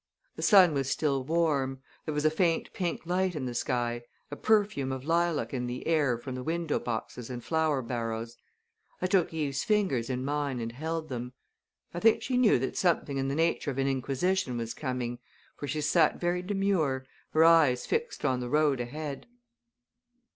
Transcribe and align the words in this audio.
The 0.35 0.41
sun 0.41 0.73
was 0.73 0.89
still 0.89 1.23
warm; 1.23 1.83
there 2.05 2.13
was 2.15 2.25
a 2.25 2.31
faint 2.31 2.73
pink 2.73 3.05
light 3.05 3.35
in 3.35 3.45
the 3.45 3.53
sky 3.53 4.01
a 4.31 4.35
perfume 4.35 4.91
of 4.91 5.05
lilac 5.05 5.53
in 5.53 5.67
the 5.67 5.85
air 5.85 6.17
from 6.17 6.33
the 6.33 6.41
window 6.41 6.79
boxes 6.79 7.29
and 7.29 7.43
flower 7.43 7.83
barrows. 7.83 8.35
I 8.99 9.05
took 9.05 9.31
Eve's 9.31 9.63
fingers 9.63 10.09
in 10.09 10.25
mine 10.25 10.59
and 10.59 10.71
held 10.71 11.09
them. 11.09 11.33
I 11.93 11.99
think 11.99 12.23
she 12.23 12.35
knew 12.35 12.57
that 12.57 12.77
something 12.77 13.17
in 13.17 13.27
the 13.27 13.35
nature 13.35 13.69
of 13.69 13.77
an 13.77 13.85
inquisition 13.87 14.57
was 14.57 14.73
coming, 14.73 15.19
for 15.55 15.67
she 15.67 15.81
sat 15.81 16.19
very 16.19 16.41
demure, 16.41 17.05
her 17.33 17.43
eyes 17.43 17.85
fixed 17.85 18.25
on 18.25 18.39
the 18.39 18.49
road 18.49 18.79
ahead. 18.79 19.27